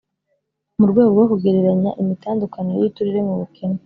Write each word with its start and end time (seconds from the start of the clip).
mu 0.77 0.85
rwego 0.91 1.11
rwo 1.15 1.25
kugereranya 1.31 1.91
imitandukanire 2.01 2.77
y'uturere 2.79 3.19
mu 3.27 3.33
bukene, 3.39 3.77